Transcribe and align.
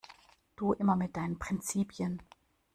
Du 0.55 0.73
immer 0.73 0.95
mit 0.95 1.15
deinen 1.15 1.37
Prinzipien! 1.37 2.23